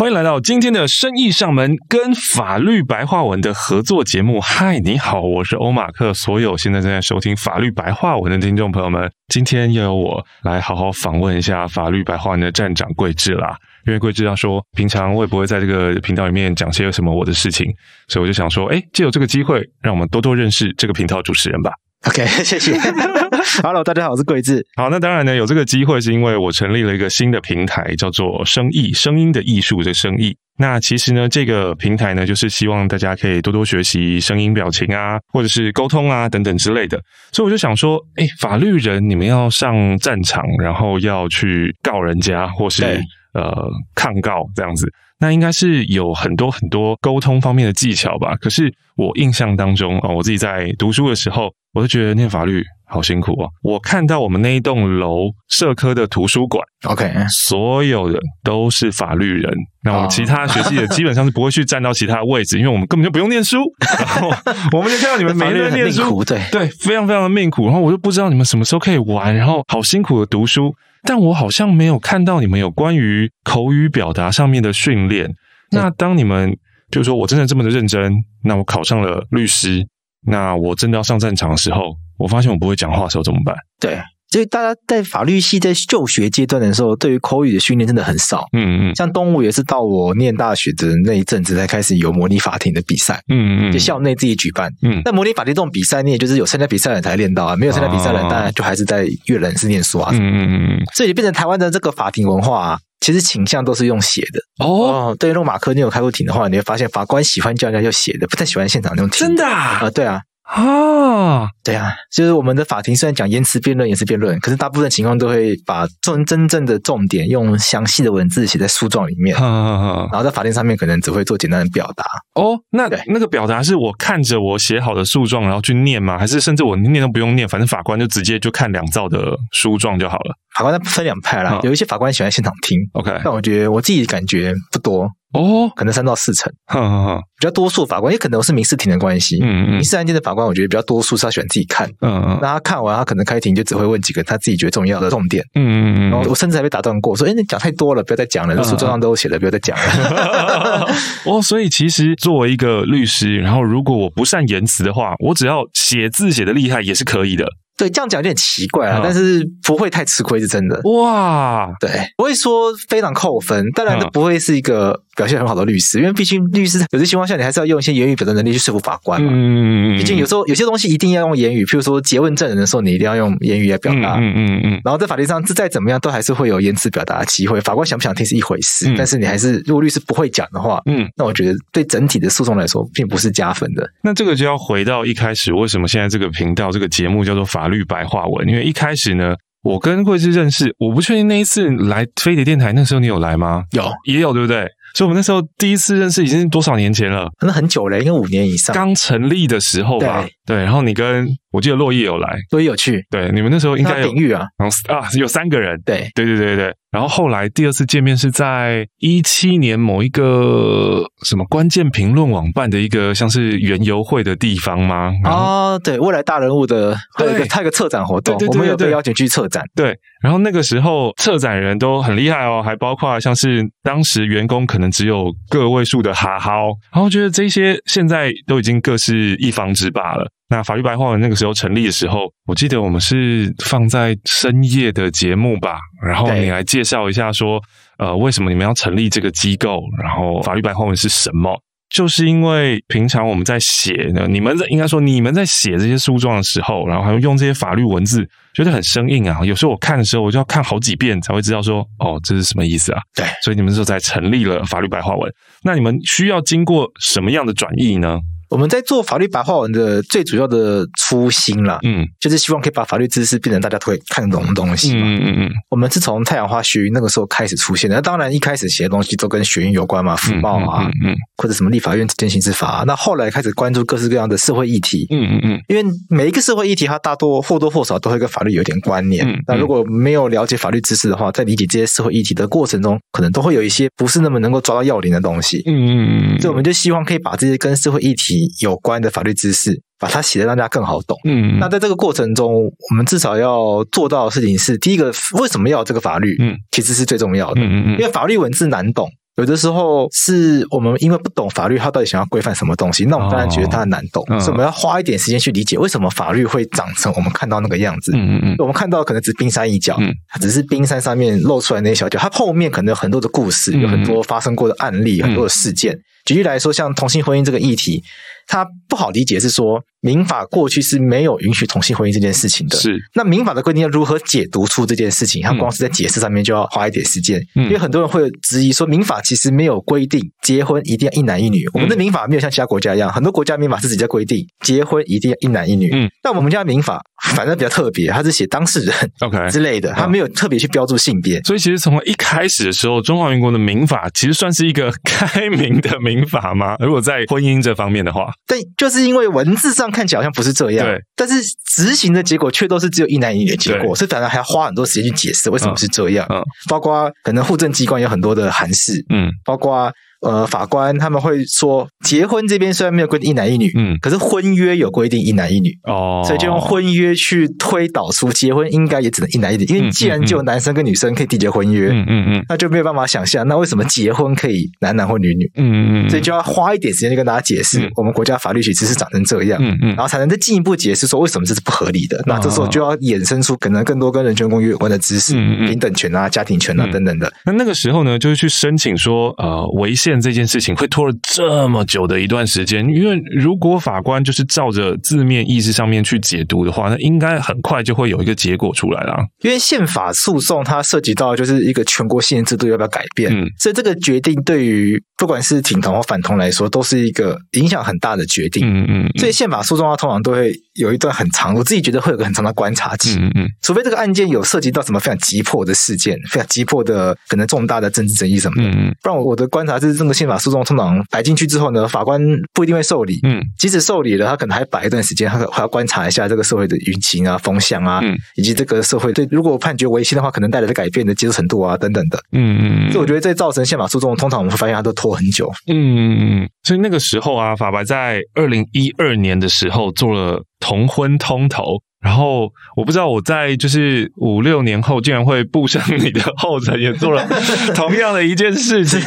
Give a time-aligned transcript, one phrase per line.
[0.00, 4.40] 欢迎来到今天的生意上门跟法律白话文的合作节目。
[4.40, 6.14] 嗨，你好，我是欧马克。
[6.14, 13.54] 所有现在正在收听法律白话文的听众朋友们，今天又由我来好好访问一下法律白话文的站长桂志啦。
[13.86, 17.66] 因为桂志要说，平常我也不会在这个频道里面讲些什么我的事情，
[18.08, 21.72] 所以我就想说，哎，借由这个机会，让我们多多认识这个频道主持人吧。
[22.06, 22.72] OK，谢谢。
[23.62, 24.66] Hello，大家好，我是桂智。
[24.76, 30.36] 好，那当然呢，有这个机会是因为我成立了一个新的平台，叫做“生意”，声音的艺术的生意。
[30.58, 37.00] 那其实呢，这个平台呢，就是希望大家可以多多学习声音、表情啊，或者是沟通啊等等之类的。
[37.32, 42.84] 所以我就想说，哎，法律人你们要上战场，然后要去告人家，或是
[43.32, 44.86] 呃抗告这样子。
[45.18, 48.34] 那应该是有很多很多沟通方面的技巧吧？
[48.36, 53.48] 可是我印象当中啊，我自己在读书的时候，我就觉得念法律好辛苦哦。
[53.62, 59.52] 我看到我们那一栋楼社科的图书馆，OK，所有人都是法律人。
[59.82, 63.58] 那我们其他学系的基本上是不会去站到其他位置， 因为我们根本就不用念书。
[63.98, 64.28] 然后
[64.72, 67.66] 我们就看到你们每天念书，对对，非常非常的命苦。
[67.66, 70.74] 然后我就不知道你们什么时候可以玩，然后好辛苦的读书。
[71.02, 75.30] 但我好像没有看到你们有关于口语表达上面的训练。
[75.70, 76.54] 那当你们
[76.90, 78.12] 就是说我真的这么的认真，
[78.44, 79.86] 那我考上了律师，
[80.26, 83.56] 那我真的要上战场的时候，我发现我不会讲话的时候怎么办？
[83.80, 83.98] 对。
[84.32, 88.46] 所以大家在法律系在就学阶段的时候，对于口语的训练真的很少。
[88.52, 93.20] 嗯嗯，像东吴也是到我念大学的那一阵子才开始有模拟法庭的比赛。
[93.28, 94.70] 嗯嗯，就校内自己举办。
[94.82, 100.10] 嗯，那模拟法庭这种比赛，你也就是有参加比赛的人才练到啊，没有参加比赛的人，当然就还是在阅人室念书啊。
[100.12, 104.64] 嗯嗯嗯，所以就变成台湾的这个法庭文化啊，其实倾向都是用写的。
[104.64, 109.26] 哦，对，如果马克你有开过庭的话，你会发现法官喜欢叫人家用写的，不太喜欢现场那种听。
[109.26, 109.80] 真的啊？
[109.82, 110.20] 啊，对啊。
[110.52, 122.04] 啊，对啊，就是我们的法庭虽然讲言辞辩论，言辞辩论，可是大部分情况都会把重真正的重点用详细的文字写在诉状里面，然后在法庭上面可能只会做简单的表达。
[122.34, 126.18] 哦，那那个表达是我看着我写好的诉状，然后去念吗？
[126.18, 130.34] 还是甚至我念都不用念，反正法官就直接就看两造的诉状就好了？
[130.58, 135.08] 法官他分两派啦，有一些法官喜欢现场听，OK，但我觉得我自己感觉不多。
[135.32, 137.20] 哦，可能三到四成，哈哈哈。
[137.38, 139.38] 比较多数法官，也可能是民事庭的关系。
[139.42, 141.88] 嗯嗯，民事案件的法官，我觉得比较多数是他喜欢自己看。
[142.00, 145.42] 嗯嗯，那他看完，他可能开庭就只会问几个他自己觉得重要的重点。
[145.54, 146.10] 嗯嗯嗯。
[146.10, 148.62] 然后我甚至还被打断过，说：“哎，你讲太多了，不要再讲了。
[148.62, 150.86] 书桌上都写了，不要再讲了。
[151.24, 157.46] ”哦，所以其实作为一个律师，然后如果我不善言辞的话，我只要写字写的厉害也是可以的。
[157.78, 160.78] 对，这样讲有点奇怪啊，但是不会太吃亏，是真的。
[160.84, 169.30] 哇，对，不会说非常扣分，当然都不会是一个表现很好的律师，因为毕竟律师有些情况下，你还是要用一些言语表达能力去说服法官嘛。
[169.32, 169.98] 嗯嗯嗯。
[169.98, 174.16] 毕竟有时候有些东西一定要用言语，譬如说诘问证人的时候，你一定要用言语来表达。
[174.18, 174.80] 嗯嗯嗯。
[174.84, 177.60] 然后在法庭上，这再怎么样都还是会有言辞表达的机会。
[177.60, 183.86] 法官想不想听是一回事，但是你还是如果律师不会讲的话，嗯，那我觉得对整体的诉讼来说，并不是加分的。
[184.02, 188.48] 那这个就要回到一开始，为什么现在这个频道这个节目叫做法律白话文？
[188.48, 193.64] 因为一开始呢，我跟贵智认识，我不确定那一次来飞碟电台，那时候你有来吗？
[193.72, 194.66] 有，也有，对不对？
[194.94, 197.28] 所以，我们那时候第一次认识已经是多少年前了？
[197.38, 198.74] 可能很久了，应该五年以上。
[198.74, 200.22] 刚成立的时候吧。
[200.22, 200.64] 对，对。
[200.64, 203.04] 然后你跟我记得洛叶有来，洛叶有去。
[203.10, 204.46] 对，你们那时候应该有鼎玉啊，
[204.88, 205.80] 啊，有三个人。
[205.84, 206.74] 对，对，对，对，对。
[206.90, 215.12] 然后后来第二次见面是在一七年某一个什么关键评论网办的一个像是园游会的地方吗？
[215.22, 219.64] 啊，对，未来大人物的，还有一个他有个策展活动，我们有被邀请去策展。
[219.76, 230.28] 对，然后那个时候策展人都很厉害哦，还包括像是当时员工可能只有个位数的哈豪，然后觉得这些现在都已经各是一方之霸了。
[230.50, 237.62] 那法律白话文那个时候成立的时候，我记得我们是放在深夜的节目吧，然后你来介绍一下说，
[237.98, 241.56] 呃，为什么你们要成立这个机构，然后法律白话文是什么？
[241.88, 249.44] 就是因为平常我们在写呢，你们在应该说你们在写这些诉状的时候，然后还会用这些法律文字，觉得很生硬啊。
[249.44, 253.00] 有时候我看的时候，我就要看好几遍才会知道说，哦，这是什么意思啊？
[253.14, 255.32] 对，所以你们就在成立了法律白话文。
[255.64, 258.18] 那你们需要经过什么样的转译呢？
[258.50, 265.50] 我们在做法律白话文的最主要的初心啦，嗯，就是希望可以把法律知识变成大家都会看懂的东西嘛，嗯嗯嗯。
[265.70, 272.82] 我们是从太阳花学运那个时候开始出现的，那当然一开始写的东西都跟学运有关嘛，福报啊，嗯，或者什么立法院执行刑事法。
[272.86, 279.24] 那后来开始关注各式各样的社会议题，嗯嗯嗯，因为每一个社会议题，它大多或多或少都会跟法律有点关联。
[279.46, 285.62] 那如果没有了解法律知识的话，在理解这些社会议题的过程中，可能都会有一些不是那么能够抓到要领的东西。
[285.66, 291.16] 嗯嗯嗯，所以我们就希望可以把这些跟社会议题有关的法律知识，把它写得让大家更好懂。
[291.24, 296.36] 嗯，那在这个过程中，我们至少要做到的事情是：第一个，为什么要这个法律？
[296.40, 297.60] 嗯，其实是最重要的。
[297.60, 299.08] 嗯嗯嗯，因为法律文字难懂。
[299.36, 308.12] 有的时候是我们因为不懂法律，它到底想要规范什么东西，那我们当然觉得它难懂，哦、所以我们要花一点时间去理解为什么法律会长成我们看到那个样子。
[308.14, 315.98] 嗯嗯嗯，我们看到可能只是冰山一角，嗯，它只是冰山上面露出来那些小角，它后面可能有很多的故事，有很多发生过的案例，嗯、很多的事件。
[316.30, 318.04] 举例来说，像同性婚姻这个议题。
[318.46, 322.78] 它不好理解，是说民法过去是没有允许同性婚姻这件事情的。
[322.78, 325.42] 是，那民法的规定要如何解读出这件事情？
[325.42, 327.40] 它光是在解释上面就要花一点时间。
[327.54, 331.68] 嗯，因为很多人会质疑说，民法其实没有规定结婚一定要一男一女。
[331.74, 335.90] 我们的民法没有像其他国家一样，很多国家民法是直接规定结婚一定要一男一女。
[335.92, 337.02] 嗯，但我们家民法
[337.34, 341.40] 反正比较特别，它是写当事人 OK 之类的，它没有特别去标注性别。
[341.42, 346.76] 所以其实从一开始的时候，中华民国的民法其实算是一个开明的民法吗？
[346.80, 348.32] 如果在婚姻这方面的话。
[348.46, 359.92] 对，就是因为文字上看起来好像不是这样，对，但是执行的结果却都是只有一男一女的结果，所以反而还要花很多时间去解释为什么是这样，嗯，包括可能户政机关有很多的函释，嗯，包括。
[360.20, 375.50] 呃，法官他们会说，结婚这边虽然没有规定一男一女，嗯，可是婚约有规定一男一女，哦，所以就用婚约去推导出结婚应该也只能一男一女，因为既然就有男生跟女生可以缔结婚约，嗯嗯嗯，那就没有办法想象，那为什么结婚可以男男或女女？
[375.56, 379.76] 嗯嗯嗯，所以就要花一点时间去跟大家解释，我们国家法律其实是长成这样，嗯。
[379.82, 382.22] 嗯，然后才能再进一步解释说为什么这是不合理的。
[382.26, 385.34] 那这时候就要衍生出可能更多跟人权公约有关的知识，
[385.66, 387.32] 平等权啊、家庭权啊等等的。
[387.44, 399.18] 那那个时候呢，就是去申请说，呃，违宪这件事情会拖了这么久的一段时间，因为如果法官就是照着字面意思上面去解读的话，那应该很快就会有一个结果出来了。
[399.42, 408.66] 因为宪法诉讼它涉及到就是一个全国性制度要不要改变，嗯，所以这个决定对于不管是挺同或反同来说，都是一个影响很大的决定。
[408.66, 413.16] 嗯嗯，所以宪法诉讼它通常都会有一段很长，我自己觉得会有个很长的观察期。
[413.18, 421.04] 嗯嗯，除非这个案件有涉及到什么非常急迫的事件，非常急迫的可能重大的政治争议什么的，嗯，不然我的观察是这个宪法诉讼通常。
[421.10, 422.20] 摆进去之后呢，法官
[422.52, 423.18] 不一定会受理。
[423.22, 432.18] 嗯，即使受理了，他可能还摆一段时间，他还要观察一下这个社会的舆情啊、风向啊，嗯，以及这个社会对如果判决违宪的话，可能带来的改变的接受程度啊等等的。
[432.32, 435.50] 嗯嗯，所以我觉得这造成宪法诉讼，通常我们会发现它都拖很久。
[435.66, 441.82] 嗯嗯嗯，所以那个时候啊，法白在二零一二年的时候做了同婚通投。
[442.00, 447.26] 然后我不知道我在就是五六年后竟然会步上你的后尘，也做了
[447.74, 448.98] 同样的一件事情。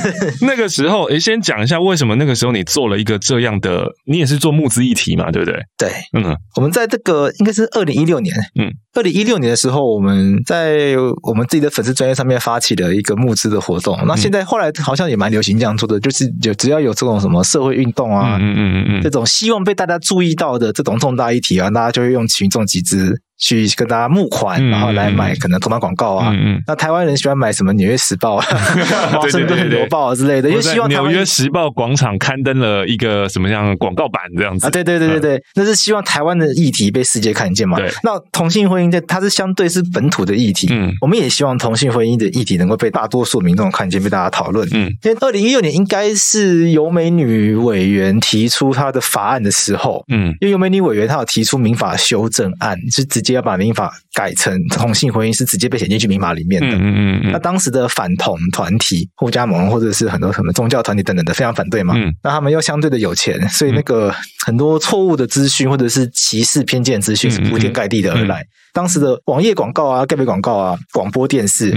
[0.41, 5.59] 那个时候，诶，先讲一下为什么那个时候你做了一个这样的，你也是做募资议题嘛，对不对？
[5.75, 13.97] 对，嗯，我们在这个应该是二零一六年，嗯，二零一六年的时候，我们在我们自己的粉丝专业上面发起了一个募资的活动。
[14.05, 23.22] 那现在后来好像也蛮流行这样做的，就是有只要有这种什么社会运动啊，嗯嗯嗯嗯，这种希望被大家注意到的这种重大议题啊，大家就会用群众集资。
[23.37, 26.29] 去跟大家募款，然后来买可能投放广告啊。
[26.31, 26.63] 嗯嗯。
[26.67, 28.45] 那台湾人喜欢买什么《纽约时报》啊、
[29.19, 34.69] 《华盛顿邮报》啊之类的，因为希望《纽约时报》广场刊登了一个什么样广告版这样子啊？
[34.69, 37.77] 对对对对对，那是希望台湾的议题被世界看见嘛。
[37.77, 37.89] 对。
[38.03, 44.67] 那同性婚姻在它是相对是本土的议题，嗯，我们也希望同性婚姻的议题能够被大多数民众看见，被大家讨论。
[44.71, 44.91] 嗯。
[45.03, 53.33] 因为二零一六年应该是尤美女委员提出她的法案的时候，嗯，因为尤美女委员她有提出民法修正案，是直接。
[53.33, 56.67] 要把民法改成同性婚姻是直接被写进去民法里面的。
[56.67, 57.31] 嗯嗯嗯。
[57.31, 61.95] 那当时的反同团体、互加盟或者是很多什么宗教团体等等的非常反对嘛。
[61.97, 62.13] 嗯。
[62.23, 64.13] 那他们又相对的有钱，所以那个
[64.45, 68.45] 很多错误的资讯或者是歧视偏见资讯是铺天盖地的而来。
[68.71, 71.73] 当时的网页广告啊、盖被广告啊、广播电视。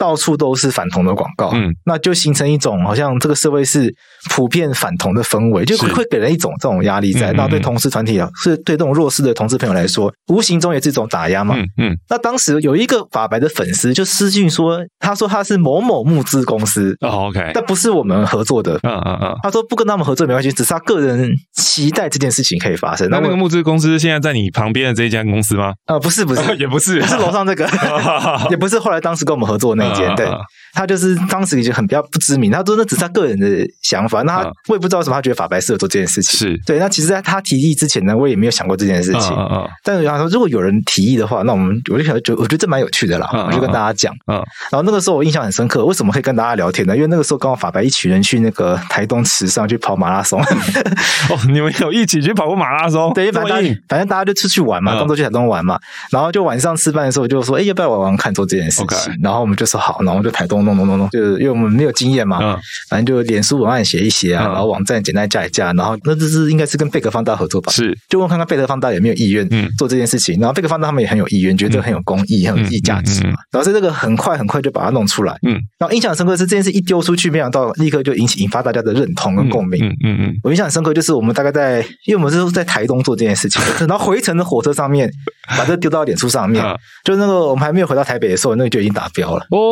[0.00, 0.10] 嗯。
[0.10, 3.94] 到处都是反同的广告，嗯，那就形成一种好像这个社会是
[4.30, 7.32] 普遍反同的氛围，就会给人一种这种压力在。
[7.34, 11.54] 那对同志团体啊，是对这种弱势的同志朋友来说，无形中也是一种打压嘛。
[11.54, 23.06] 嗯嗯，那当时有一个法白的粉丝就私信说，他说他是某某募资公司，哦，OK，但不是我们合作的，嗯嗯嗯，他说不跟他们合作没关系，只是他个人期待这件事情可以发生。
[23.10, 25.74] 那那个募资公司现在在你旁边的这一家公司吗？
[25.86, 27.68] 呃，不是，不是， 也不是， 是楼上这个，
[28.50, 30.14] 也不是后来当时跟我们合作的那。
[30.14, 30.28] 对，
[30.72, 33.46] 他就是当时已经很比较不知名，他说那只是他个人的
[33.82, 36.38] 想法，那他我也不知道为什么他觉得法白适合做这件事情。
[36.38, 39.32] 是对，那其实在他提议之前呢，我也没有想过这件事情。
[39.36, 39.68] 嗯嗯。
[39.82, 44.14] 但是他说，如果有人提议的话，那我们我就想，就我觉得这蛮有趣的啦，我就跟大家讲。
[44.26, 44.36] 嗯。
[44.70, 46.94] 然后那个时候我印象很深刻，为什么可以跟大家聊天呢？
[46.94, 50.40] 因为那个时候刚好法白一群人去那个台东池上去跑马拉松。
[51.30, 53.12] 哦，你们有一起去跑过马拉松？
[53.12, 53.56] 对，反正
[53.88, 55.78] 反正大家就出去玩嘛，当作去台东玩嘛。
[56.12, 59.18] 然后就晚上吃饭的时候就说，哎，要不要玩玩看做这件事情？
[59.20, 59.79] 然后我们就说。
[59.80, 62.58] 说好，然后就台东弄弄弄弄，就是因为我们没有经验嘛，嗯，
[62.88, 67.72] 反正就脸书文案写一写啊，然后网站简单架一架，然后那这是应该是跟贝壳方大合作吧？
[67.72, 85.10] 是，就问看看贝壳方大有没有意愿做这件事情，然后贝壳方大他们也很有意愿，觉得很有公益，很有意义价值嘛，然后在这个很快很快就把它弄出来，嗯，然后印象深刻是这件事一丢出去，没想到立刻就引起引发大家的认同跟共鸣，嗯嗯嗯，我印象很深刻就是我们大概在，因为我们是在台东做这件事情， 然后回程的火车上面
[85.56, 86.64] 把这丢到脸书上面，
[87.04, 89.46] 就那个我们还没有回到台北的时候，那个就已经达标了。
[89.50, 89.69] 哦，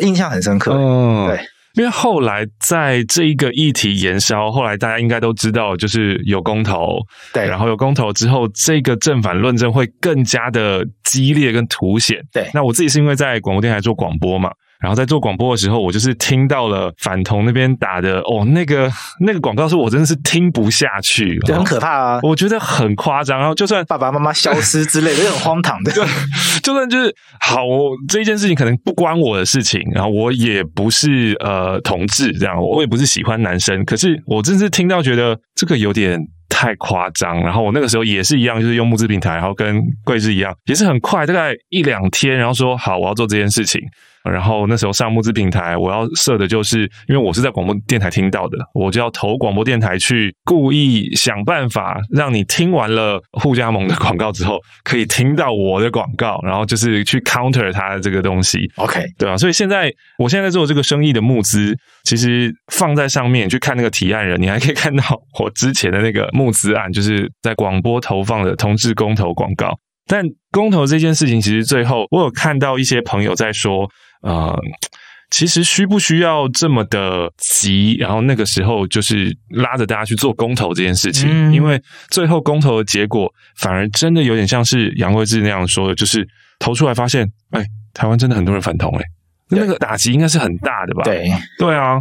[0.00, 1.40] 印象很深刻，嗯，对。
[1.74, 6.98] 因为后来在这一个议题延烧，后来大家应该都知道，就是有公投，
[7.32, 12.18] 对，然后有公投之后，这个正反论证会更加的激烈跟凸显。
[12.32, 14.50] 对，那我自己是因为在广播电台做广播嘛。
[14.80, 22.20] 然后在做广播的时候，我就是听到了反同那边打的哦，那个那个广告，是我真的是听不下去，就很可怕啊！
[22.22, 23.38] 我觉得很夸张。
[23.38, 25.90] 然后就算爸爸妈妈消失之类的，也很荒唐的。
[25.94, 26.04] 对，
[26.62, 27.60] 就算就是好，
[28.08, 37.40] 这一件事情可能不关我的事情，然后我也不是呃同志这样，我也不是喜欢男生，可是我真是听到觉得这个有点太夸张。
[37.40, 43.80] 然后我那个时候也是一样，就是用募资平台，然后跟贵志一样，也是很快，大概一两天，然后说好，我要做这件事情。
[44.24, 58.70] 然后那时候上募资平台，我要设的就是，因为我是在广播电台听到的，我就要投广播电台去，故意想办法让你听完了互加盟的广告之后，可以听到我的广告，然后就是去 counter 它的这个东西。
[58.76, 59.36] OK，对吧？
[59.36, 65.02] 所以现在我现在在做这个生意的募资，其实放在上面去看那个提案人，你还可以看到
[65.38, 69.72] 我之前的那个募资案，就是在广播投放的同志公投广告。
[70.06, 73.88] 但公投这件事情，其实最后我有看到一些朋友在说。
[74.22, 74.58] 呃，
[75.30, 77.96] 其实需不需要这么的急？
[77.98, 86.26] 然后那个时候就是拉着大家去做公投这件事情，嗯、因为最后公投的结果反而真的有点像是杨贵志那样说的，就是
[86.58, 89.04] 投出来发现，哎，台湾真的很多人反同，哎，
[89.50, 91.02] 那个打击应该是很大的吧？
[91.04, 92.00] 对，对啊，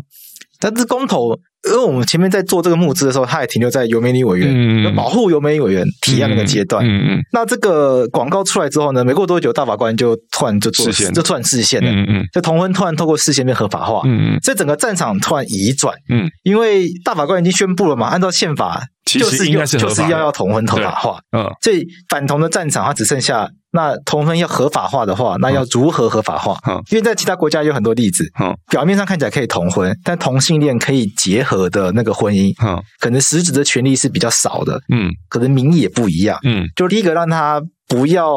[0.60, 1.40] 但是公投。
[1.66, 6.86] 因为我们前面在做这个募资的时候，它也停留在游美女委员、嗯、保护游美女委员提案那个阶段。
[6.86, 11.90] 嗯嗯，那这个广告出来之后呢，没过多久，大法官就突然就做，就突然视线了。
[11.92, 14.02] 嗯嗯，就同婚突然透过视线变合法化。
[14.06, 15.94] 嗯嗯，这整个战场突然移转。
[16.10, 21.20] 嗯，因为大法官已经宣布了嘛，按照宪法就是应该是就是要要同婚合法化。
[21.32, 23.50] 嗯，所以反同的战场，它只剩下。
[23.72, 26.58] 那同婚要合法化的话，那要如何合法化？
[26.68, 38.36] 嗯，因为在其他国家有很多例子，嗯，表面上看起来可以同婚，但同性恋可以结合的那个婚姻，嗯，可能实质的权利是比较少的，嗯，可能名义也不一样，嗯，就第一个让他不要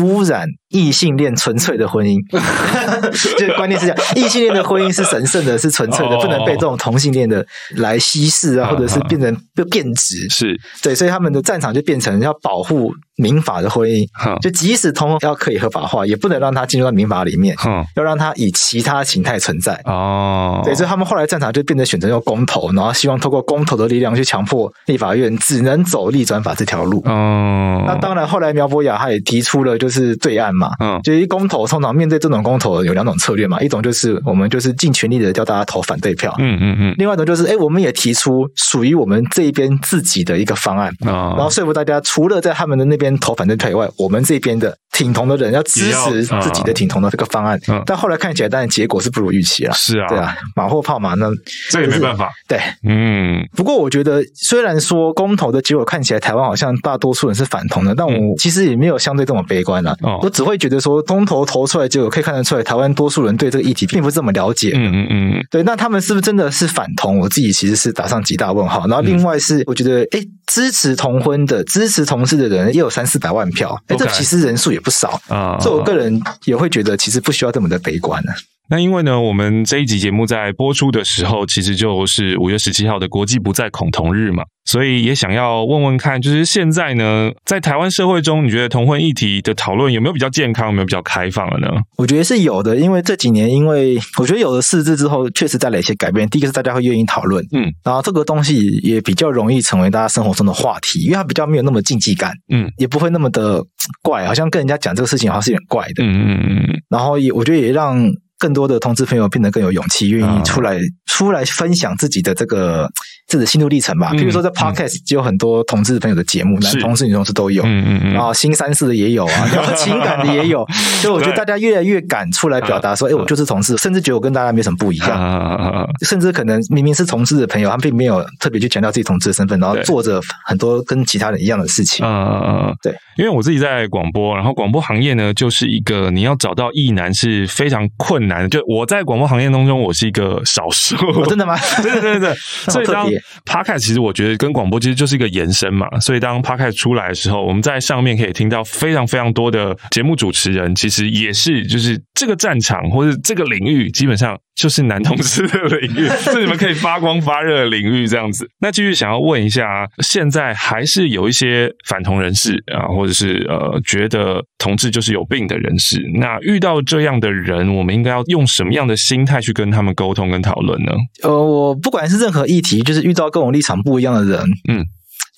[0.00, 0.48] 污染。
[0.72, 2.18] 异性恋纯粹的婚姻，
[3.38, 10.28] 就关键是这样，异性恋的婚姻是神圣的，是纯粹的，不能被这种同性恋的来稀释啊，或者是变成就变质。
[10.30, 10.58] 是。
[10.82, 14.06] 对，所以他们的战场就变成要保护民法的婚姻，
[14.40, 17.54] 就即使同要可以合法化，也不能让它进入到民法里面，
[17.96, 19.78] 要让它以其他形态存在。
[19.84, 27.02] 哦，对，所以他们后来战场就变成选择用公投，然后希望透过公投的力量去强迫立法院只能走立转法这条路。
[27.04, 30.61] 哦，那当然，后来苗博雅他也提出了就是对岸嘛。
[30.80, 44.76] 嗯，就一公投，通常面对这种公投有两种策略嘛，一种就是我们就是尽全力的叫大家投反对票，嗯嗯嗯，另外一种就是，哎，我们也提出属于我们这一边自己的一个方案，啊，然后说服大家，除了在他们的那边投反对票以外，我们这边的。
[44.92, 49.72] 挺同的人要支持自己的挺同的这个方案，嗯、但后来看起来，当然结果是不如预期了。
[49.72, 51.30] 是啊，对啊，马后炮嘛，那
[51.70, 52.30] 这也没办法。
[52.46, 53.42] 对，嗯。
[53.56, 59.96] 不过我觉得，虽然说公投的结果看起来台湾好像大多数人是反同的，但我其实也没有相对这么悲观啊。
[60.04, 64.72] 嗯、我只会觉得说，公投投出来结果可以看得出来，台湾多数人对这个议题并不是这么了解。
[64.74, 65.46] 嗯嗯嗯。
[65.50, 67.18] 对，那他们是不是真的是反同？
[67.18, 68.86] 我自己其实是打上极大问号。
[68.86, 70.22] 然后另外是，我觉得，哎。
[70.44, 75.56] 支持同婚的、支持同志的人也有三四百万票，哎，这其实人数也不少啊。
[75.58, 78.32] 所以我个人也会觉得，其实不需要这么的悲观呢。
[78.68, 91.68] 那因为呢，我们这一集节目在播出的时候，其实就是五月十七号的国际不再恐同日嘛，所以也想要问问看，就是现在呢，在台湾社会中，你觉得同婚议题的讨论有没有比较健康，有没有比较开放了呢？
[91.98, 96.26] 我觉得是有的，因为这几年，因为我觉得有了四字之后，确实带来一些改变。
[96.30, 103.62] 第一个是大家会愿意讨论，嗯，然后这个东西也比较容易成为大家生活中的话题，因为它比较没有那么禁忌感，嗯，也不会那么的
[104.02, 108.10] 怪，好像跟人家讲这个事情好像是有点怪的，嗯嗯嗯，然后也我觉得也让。
[108.42, 112.90] 更多的同志朋友变得更有勇气，愿意出来、嗯、出来分享自己的这个
[113.28, 114.10] 自己的心路历程吧。
[114.10, 117.62] 比如说，在 Podcast 就有很多同志朋友的节目，男同志、女同志都有。
[117.62, 118.12] 嗯嗯嗯。
[118.14, 120.66] 然后新三世的也有啊， 然后情感的也有。
[121.00, 125.88] 所以我觉得大家越来越敢出来表达，说：“哎，我就是同志。”甚至觉得我跟大家没什么不一样。
[126.04, 132.04] 甚至可能明明是同志的朋友，他并没有特别去强调自己同志的身份，然后做着很多跟其他人一样的事情。
[132.04, 132.76] 嗯嗯嗯。
[132.82, 138.31] 对，因为我自己在广播，然后广播行业呢，就是一个你要找到异男是非常困难。
[138.32, 138.48] 难。
[138.48, 140.96] 就我在广播行业当中，我是一个少数。
[140.96, 141.56] 哦、真的吗？
[141.82, 142.34] 对对对对。
[142.72, 143.08] 所以当
[143.44, 145.86] Podcast 其实我觉得跟广播其实就是一个延伸嘛。
[146.00, 158.48] 所以当 Podcast 出来的时候，我们在上面可以听到非常非常多的节目主持人，其实也是就是这个战场或者这个领域，基本上就是男同志的领域，是你们可以发光发热的领域这样子。
[158.60, 170.92] 那继续想要问一下，现在还是有一些反同人士啊，或者是呃觉得同志就是有病的人士，那遇到这样的人，我们应该要用什么样的心态去跟他们沟通跟讨论呢？
[171.22, 174.86] 呃，我不管是任何议题，就是遇到跟我立场不一样的人，嗯。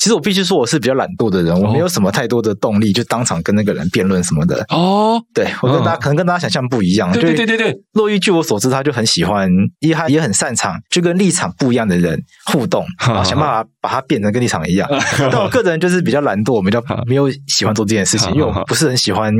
[0.04, 4.62] 其实我必须说，我是比较懒惰的人，我没有什么太多的动力，就当场跟那个人辩论什么的。
[4.68, 7.10] 哦，对，我跟大家可能跟大家想象不一样。
[7.10, 9.48] 对对对对，洛伊据我所知，他就很喜欢，
[9.80, 14.86] 因为他也很擅长，就跟立场不一样的人互动，然后想办法把他变成跟立场一样。
[15.32, 19.34] 但我个人就是比较懒惰，我比较没有喜欢做这件事情，因为我不是很喜欢。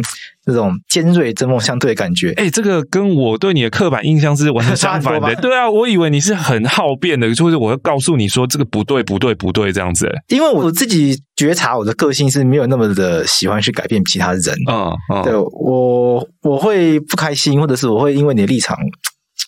[0.47, 5.35] 那种尖锐针锋相对的感觉，哎、欸，这个跟我对你的刻板印象是完全相反的。
[5.41, 10.07] 对啊，我以为你是很好辩的，就是我要告诉你说这个不对，不对，不对这样子。
[10.29, 14.57] 因为我自己觉察我的个性是没有那么的喜欢去改变其他人。
[14.69, 18.77] 嗯嗯，对我我会不开心，或者是我会因为你的立场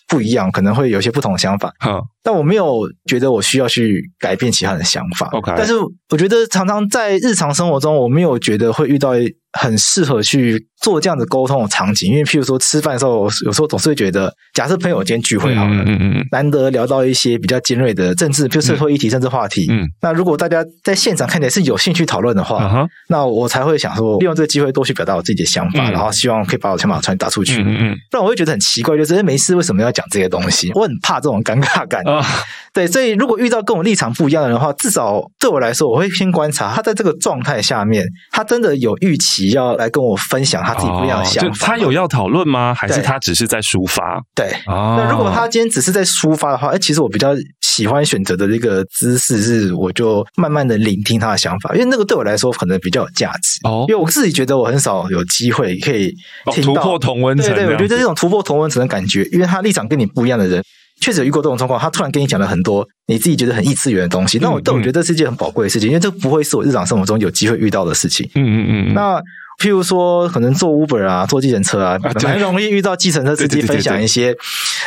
[0.07, 1.73] 不一样，可能会有些不同的想法。
[1.85, 5.29] 嗯，但我没有觉得我需要去改变其他人的想法。
[5.31, 5.75] OK，但是
[6.09, 9.13] 我觉得常常在日常生活中，我没有觉得会遇到。
[9.53, 30.71] 很适合去做这样的沟通的场景，因为譬如说吃饭的时候，有时候总是会觉得，假设朋友间聚会好了，嗯嗯嗯，难得聊到一些比较尖锐的政治，比如社会议题、政治话题，嗯，那如果大家在现场看起来是有兴趣讨论的话，那我才会想说，利用这个机会多去表达我自己的想法，然后希望可以把我的想法传达出去，嗯嗯，不然我会觉得很奇怪，就是没事为什么要讲这些东西？
[30.75, 32.03] 我很怕这种尴尬感，
[32.73, 41.67] 对，所以如果遇到跟我立场不一样的人的话，至少对我来说，我会先观察他在这个状态下面，他真的有预期要来跟我分享他自己不一样的想法。
[41.67, 42.75] 他有要讨论吗？
[42.75, 44.21] 还是他只是在抒发？
[44.35, 47.29] 对，那如果他今天只是在抒发的话，哎，其实我比较
[47.61, 53.59] 喜欢选择的这个姿势是，我就慢慢的聆听他的想法，因为那个对我来说可能比较有价值。
[53.63, 56.13] 哦，因为我自己觉得我很少有机会可以
[56.61, 57.55] 突破同温层。
[57.55, 60.63] 对对，我觉得这种突破同温层的感觉，因为他立场跟你不一样的人。
[60.99, 68.29] 确实有遇过这种状况，他突然跟你讲了很多你自己觉得很异次元的东西，那我但我觉得这是一件很宝贵的事情，因为这不会是我日常生活中有机会遇到的事情。
[68.35, 68.93] 嗯嗯嗯。
[68.93, 69.21] 那
[69.59, 74.35] 譬如说，可能坐 Uber 啊，坐计程车啊，蛮容易遇到计程车司机分享一些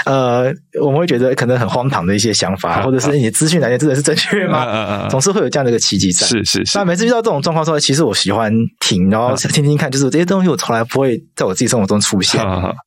[0.05, 4.65] 呃，我们会觉得可能很荒唐的一些想法，或者是你的资讯来源真的是正确吗？
[4.65, 5.09] 嗯嗯嗯。
[5.09, 6.25] 总是会有这样的一个契机在。
[6.25, 6.79] 是是是。
[6.79, 12.41] 那每次遇到这种状况之后，其实我喜欢听，然后听听看，就是这些东西我从来不会在我自己生活中出现。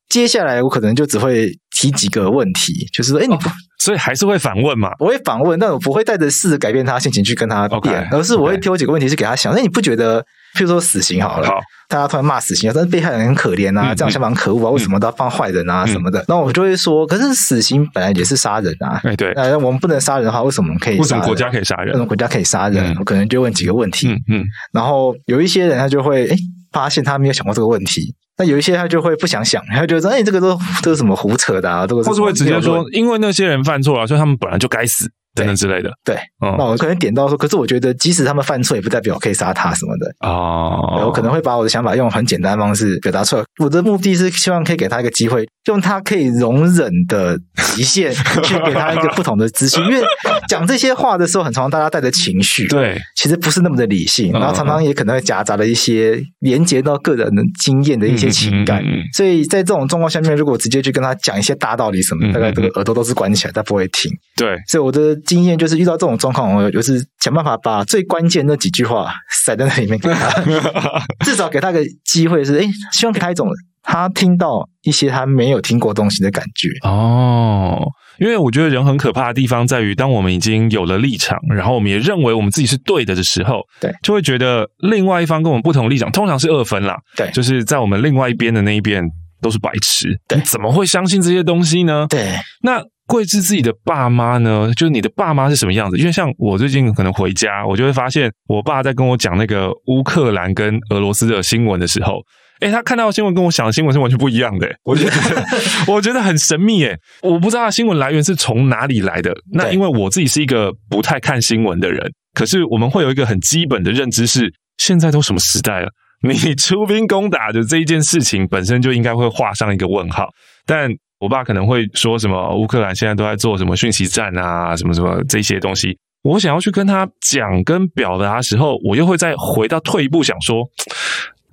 [0.08, 1.52] 接下来我可能就只会。
[1.74, 4.92] 提几个问题，就是说，哎，你不，所以还是会反问嘛？
[5.00, 9.52] 我会反问，但我不会带着试着改变他心情去跟他辩而是我会挑几个问题是给他想。
[9.52, 10.20] 那.你不觉得，
[10.54, 11.58] 譬如说死刑好了，好
[11.88, 16.22] 大家突然骂死刑，但是被害人很可怜啊，嗯、这样想法很可恶啊，嗯、为什么都要放坏人啊什么的？
[16.28, 20.98] 那、我就会说，可是死刑本来也是杀人啊，哎，对，那我们不能杀人的话，为什么可以？
[20.98, 21.86] 为什么国家可以杀人？
[21.88, 22.92] 为什么国家可以杀人？
[22.92, 26.36] 嗯、我可能就问几个问题，嗯，嗯然后有一些人他就会哎
[26.72, 28.14] 发现他没有想过这个问题。
[28.36, 31.86] 那有一些他就会不想想，他就觉得哎，这个都都是什么胡扯的啊？
[31.86, 35.10] 这个或是会直接说，因为那些人犯错了，所以他们本来就该死。
[35.36, 36.14] 等等之类的，对，
[36.46, 41.02] 嗯、那我可能点到说，可是我觉得，即使他们犯错，也不代表我可以杀他什么的哦。
[41.04, 43.42] 我可能会把我的想法用很简单的方式表达出来。
[43.58, 47.38] 我的目的是希望可以给他一个机会，用他可以容忍的
[47.74, 48.12] 极限
[48.44, 49.82] 去给他一个不同的资讯。
[49.84, 50.02] 因为
[50.48, 58.82] 讲这些话的时候，很常常大家带着情绪，对，其实不是那么的理性，然后常常也可能会夹杂了一些连接到个人的经验的一些情感。
[58.84, 64.10] 嗯嗯、所以在这种状况下面，如果我直接去跟他讲一些大道理什么，大概这个耳朵都是关起来，他不会听。
[64.36, 65.14] 对，所以我的。
[65.26, 69.10] 经验就是遇到这种状况，我就是想办法把最关键那几句话
[69.44, 70.30] 塞在那里面给他，
[71.24, 73.48] 至少给他个机会是，哎，希望给他一种
[73.84, 76.68] 他听到一些他没有听过东西的感觉。
[76.82, 77.80] 哦，
[78.18, 86.96] 因为我觉得人很可怕的地方在于，当我们已经有了立场，然后我们也认为我们自己是对的的时候，对，就会觉得另外一方跟我们不同的立场，通常是二分啦。
[87.16, 89.04] 对，就是在我们另外一边的那一边
[89.40, 92.06] 都是白痴，对，你怎么会相信这些东西呢？
[92.08, 92.82] 对，那。
[93.06, 94.72] 贵智自己的爸妈呢？
[94.74, 95.98] 就是你的爸妈是什么样子？
[95.98, 102.22] 因为像我最近可能回家，我就会发现我爸在跟我讲那个乌克兰跟俄罗斯的新闻的时候，
[102.60, 104.68] 诶，他看到的新闻跟我想的新闻是完全不一样的。
[104.84, 105.12] 我觉得
[105.92, 109.34] 我觉得很神秘诶，我不知道他新闻来源是从哪里来的。
[109.52, 112.00] 那因为我自己是一个不太看新闻的人，
[112.34, 115.88] 可是我们会有一个很基本的认知是：现在都什么时代了？
[116.22, 120.28] 你出兵攻打的这一件事情本身就应该会画上一个问号，
[120.66, 120.90] 但。
[121.20, 125.96] 我爸可能会说什么乌克兰现在都在做什么讯息战啊，什么什么这些东西。
[126.22, 130.62] 我想要去跟他讲跟表达的时候，我又会再回到退一步想说，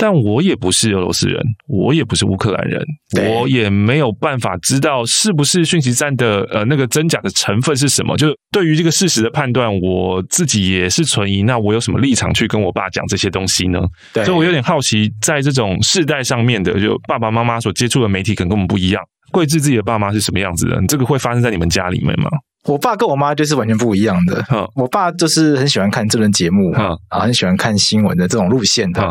[0.01, 2.83] 但我也不是俄罗斯人，我也不是乌克兰人，
[3.29, 8.17] 我也没有办法知道是不是讯息站的呃那个真假的成分是什么。
[8.17, 11.43] 就对于这个事实的判断，我自己也是存疑。
[11.43, 13.79] 那我有什么立场去跟我爸讲这些东西呢？
[14.11, 19.03] 对，所以我有点好奇，在这种世代上面的，就爸爸妈妈所接触的媒体可能跟我们不一样。
[19.31, 20.81] 贵志自己的爸妈是什么样子的？
[20.87, 22.29] 这个会发生在你们家里面吗？
[22.65, 24.69] 我爸跟我妈就是完全不一样的。
[24.75, 29.01] 我爸就是很喜欢看这轮节目，啊，很喜欢看新闻的这种路线的。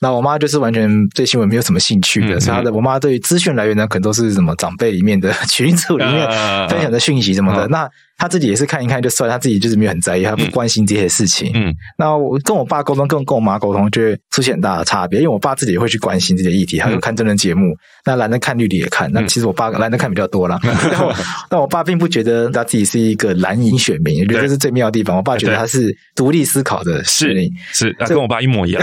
[0.00, 2.40] 那我妈就是完全对新闻没有什么兴趣的。
[2.40, 6.26] 所以她的我妈对于资讯来源呢，可能都是什么长辈里面的 群组里面
[6.68, 7.68] 分享的讯息什么的。
[7.68, 11.50] 那他自己也是看一看就算，他自己就是没有很在意，他不关心这些事情。
[11.54, 15.20] 嗯，那我跟我爸沟通，跟跟我妈沟通，就会出现很大的差别。
[15.20, 17.74] 因为我爸自己也会去关心这些议题，他有看真人节目。
[18.06, 19.10] 那男的看，绿的也看。
[19.12, 20.58] 那其实我爸男的看比较多啦。
[20.62, 21.14] 但我
[21.50, 25.16] 但我爸并不觉得他自己是一个蓝营选民，我觉得这是最妙的地方。
[25.16, 27.34] 我爸觉得他是独立思考的，是
[27.72, 28.82] 是，跟我爸一模一样。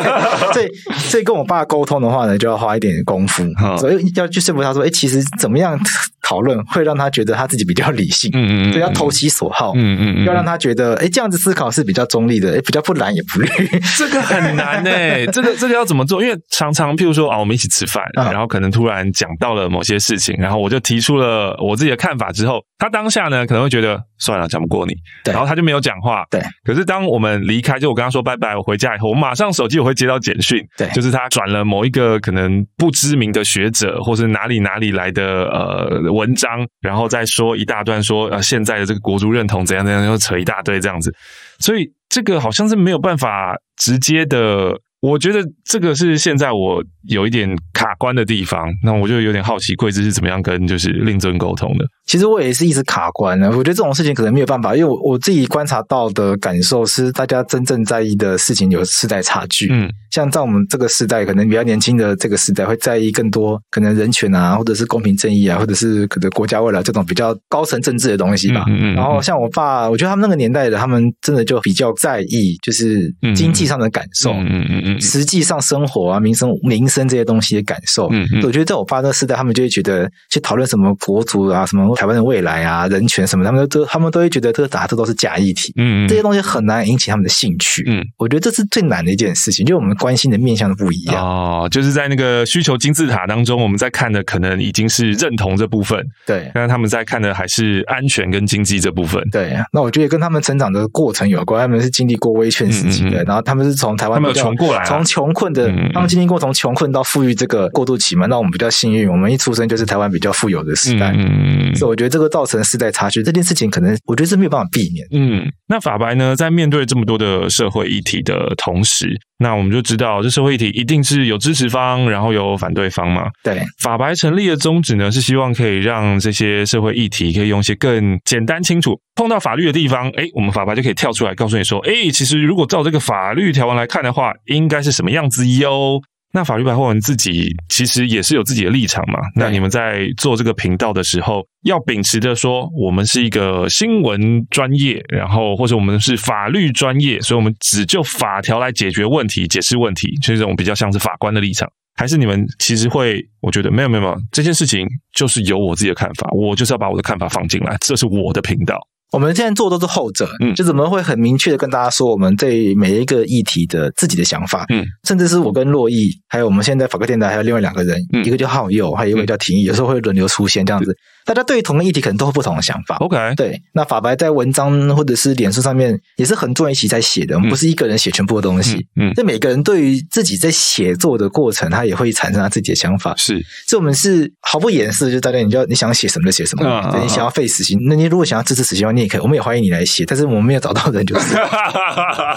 [0.52, 0.68] 所以
[0.98, 3.44] 所以跟我爸沟通的话呢，就要花一点功夫，
[3.78, 5.78] 所以要去说服他说，哎，其实怎么样
[6.22, 8.30] 讨论会让他觉得他自己比较理性。
[8.34, 8.72] 嗯嗯。
[8.72, 13.48] 对，要投其所好，嗯嗯，要让他觉得，哎，这样子思考是比较中立的，哎，比较不蓝也不绿，
[13.98, 16.22] 这个很难诶， 这个这个要怎么做？
[16.22, 26.24] 因为常常，譬如说啊，我们一起吃饭，然后可能突然讲到了某些事情，然后我就提出了我自己的看法之后，他当下呢可能会觉得算了，讲不过你，然后他就没有讲话。
[26.30, 41.14] 对，可是当我们离开，就我跟他说拜拜，我回家以后，我马上手机我会接到简讯，对，就是他转了某一个可能不知名的学者，或是哪里哪里来的呃文章，然后再说一大段说呃现在的这个国足认同怎样怎样，又扯一大堆这样子，
[41.58, 44.80] 所以这个好像是没有办法直接的。
[45.00, 51.84] 我觉得这个是现在我有一点卡关的地方，那我就有点好奇，桂枝是怎么样跟就是令尊沟通的？
[52.06, 59.68] 其实我也是一直卡关的，我觉得这种事情可能没有办法，因为我我自己观察到的感受是，大家真正在意的事情有世代差距。
[59.70, 68.64] 嗯，像在我们这个时代，可能比较年轻的这个时代会在意更多可能人权啊，或者是公平正义啊，或者是可能国家未来这种比较高层政治的东西吧。
[68.68, 74.32] 嗯，嗯，嗯，然后像我爸，我觉得他们那个年代的，他们真的就比较在意就是经济上的感受。
[74.32, 75.00] 嗯嗯嗯。
[75.00, 91.24] 实际上生活啊，民生民生这些东西的感受，嗯，嗯，我觉得在我爸那个时代，他们就会觉得去讨论什么国足啊，什么台湾的未来啊，人权什么，他们都他们都会觉得这个打这都是假议题，嗯，嗯，这些东西很难引起他们的兴趣，嗯，我觉得这是最难的一件事情，就我们关心的面向都不一样。
[91.24, 105.22] 哦，就是在那个需求金字塔当中，我们在看的可能已经是认同这部分，对，但是他们在看的还是安全跟经济这部分，对，那我觉得跟他们成长的过程有关，他们是经历过威权时期的，嗯嗯，然后他们是从台湾他们穷过来，从穷。
[105.22, 115.06] 穷困的，他们经历过从穷困到富裕这个过渡期嘛，那我们比较幸运，我们一出生就是台湾比较富有的时代，嗯，所以我觉得这个造成世代差距这件事情，可能我觉得是没有办法避免。
[115.12, 123.28] 嗯，那法白呢，在面对这么多的社会议题的同时，那我们就知道，这社会议题一定是有支持方，然后有反对方嘛。
[123.44, 136.00] 对，法白成立的宗旨呢，是希望可以让这些社会议题可以用一些更简单清楚，碰到法律的地方，哎，我们法白就可以跳出来告诉你说，哎，其实如果照这个法律条文来看的话，应该是什么样子哟。
[136.32, 139.18] 那法律白话文自己其实也是有自己的立场嘛。
[139.36, 151.68] 那你们在做这个频道的时候，要秉持着说，我们是一个新闻专业，然后或者我们是法律专业，所以我们只就法条来解决问题、解释问题，就是这种比较像是法官的立场。
[151.94, 158.78] 还是你们其实会，我觉得没有没有没有，这件事情就是有我自己的看法，我就是要把我的看法放进来，这是我的频道。
[159.12, 170.96] 我们现在做的都是后者，嗯，就怎么会很明确的跟大家说我们对每一个议题的自己的想法，嗯，甚至是我跟洛毅，还有我们现在法客电台还有另外两个人，嗯，一个叫浩佑，还有一个叫廷义，有时候会轮流出现这样子。
[171.24, 172.96] 大家对于同个议题可能都会不同的想法。
[172.96, 178.86] OK，对，那法白在文章或者是脸书上面也是很多人一起在写的，我们不是一个人写全部的东西。
[179.00, 183.14] 嗯，这每个人对于自己在写作的过程，他也会产生他自己的想法。
[183.16, 186.98] 是，所以我们是毫不掩饰，就大家你就你想写什么就写什么。
[187.02, 190.04] 你想要废死刑，那你如果想要支持死刑的话，你也可以，我们也欢迎你来写。
[190.06, 191.36] 但是我们没有找到人，就是。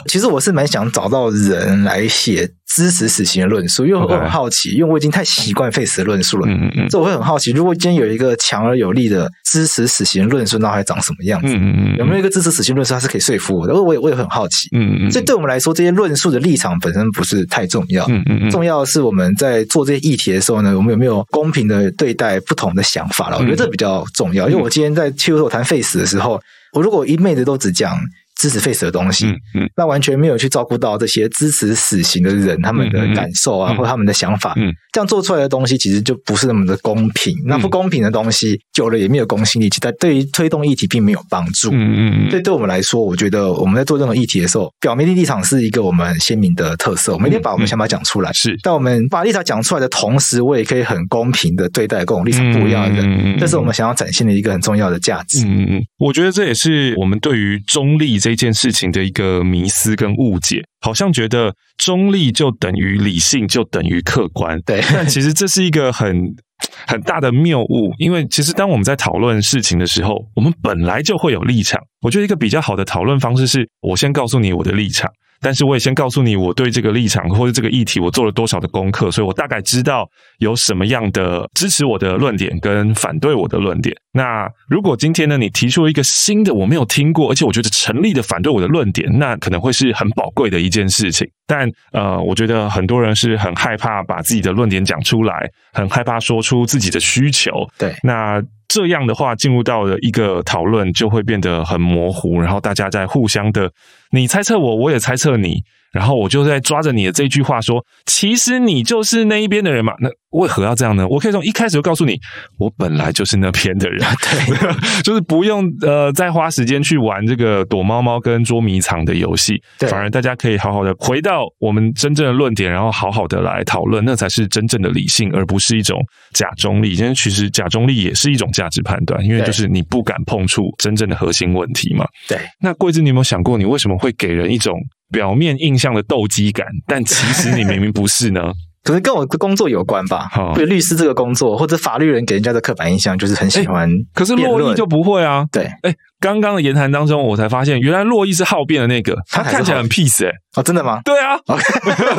[0.08, 2.52] 其实我是蛮想找到人来写。
[2.68, 11.54] 支持死刑的论述，因为我很好奇，因为我已经太习惯废死的论述了，嗯嗯，所以我会很好奇，如果今天有一个强而有力的支持死刑论述，那还长什么样子？
[11.56, 13.74] 嗯嗯，有没有一个支持死刑论述，它是可以说服我的？
[13.74, 23.38] 我也我也很好奇，嗯嗯，所以对我们来说，这些论述的立场本身不是太重要，嗯嗯，重要的是我们在做这些议题的时候呢，我们有没有公平的对待不同的想法了？
[23.38, 26.42] 我觉得这比较重要，因为我今天在譬如说我谈废死的时候，
[26.74, 27.98] 我如果一昧的都只讲。
[28.36, 37.34] 支持废死的东西，嗯，嗯，那完全没有去照顾到这些支持死刑的人他们的感受啊，或他们的想法，嗯，这样做出来的东西其实就不是那么的公平。
[37.40, 41.70] 嗯、那不公平的东西久了也没有公信力，其实对于推动议题并没有帮助。
[41.72, 42.30] 嗯嗯嗯。
[42.30, 47.14] 所以对我们来说，我觉得我们在做任何议题的时候，表面的立场是一个我们很鲜明的特色。
[47.14, 48.32] 我们一定把我们想法讲出来。
[48.34, 53.38] 是、嗯，但我们把立场讲出来的同时，我也可以很公平的对待各种立场不一样的人。
[53.40, 55.46] 这是我们想要展现的一个很重要的价值。
[55.46, 55.84] 嗯嗯。
[55.98, 64.60] 我觉得这也是我们对于中立这件事情的一个迷思跟误解，好像觉得中立就等于理性，就等于客观。
[64.66, 66.36] 对，但其实这是一个很
[66.88, 71.80] 很大的谬误，因为其实当我们在讨论事情的时候，我们本来就会有立场。
[72.02, 75.12] 我觉得一个比较好的讨论方式是，我先告诉你我的立场。
[75.46, 83.96] 但是我也先告诉你，我对这个立场或者这个议题，我做了多少的功课，所以我大概知道有什么样的支持我的论点跟反对我的论点。
[84.12, 91.28] 那如果今天呢，你提出一个新的我没有听过，而且我觉得成立的反对我的论点，那可能会是很宝贵的一件事情。
[91.46, 97.52] 但呃，我觉得很多人是很害怕把自己的论点讲出来，很害怕说出自己的需求。
[97.78, 98.42] 对，那。
[98.68, 103.72] 这样的话，进入到了一个讨论，就会变得很模糊，然后大家在互相的，
[104.16, 105.62] 你猜测我，我也猜测你。
[105.92, 109.94] 然后我就在抓着你的这句话说，其实你就是那一边的人嘛。
[110.00, 111.08] 那为何要这样呢？
[111.08, 112.20] 我可以从一开始就告诉你，
[112.60, 114.02] 我本来就是那边的人。
[114.22, 114.74] 对，
[115.04, 119.56] 就是不用呃再花时间去玩这个躲猫猫跟捉迷藏的游戏。
[119.80, 125.98] 对，反而大家可以好好的回到我们真正的论点，然后好好的来讨论，那才是真正的理性，而不是一种
[126.34, 126.94] 假中立。
[126.96, 132.06] 因为其实假中立也是一种价值判断，因为就是你不敢碰触真正的核心问题嘛。
[132.28, 132.38] 对。
[132.60, 134.80] 那桂子，你有没有想过，你为什么会给人一种？
[135.12, 138.42] 表面印象的斗鸡感，但其实你明明不是呢。
[138.84, 140.30] 可能跟我的工作有关吧。
[140.54, 143.90] 对律师这个工作，或者法律人给人家的刻板印象就是很喜欢。
[144.14, 145.46] 可是洛伊就不会啊。
[145.52, 150.32] 对，哎，刚刚的言谈当中，我才发现，原来洛伊是好辩的那个，他看起来很 peace 哎。
[150.56, 151.02] 哦，真的吗？
[151.04, 151.38] 对啊。